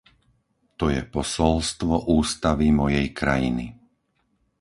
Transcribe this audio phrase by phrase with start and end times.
[0.81, 3.65] To je posolstvo ústavy mojej krajiny.